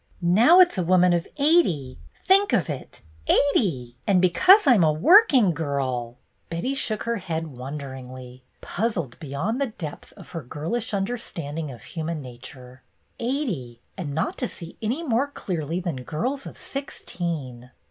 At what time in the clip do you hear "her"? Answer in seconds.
7.03-7.17, 10.31-10.41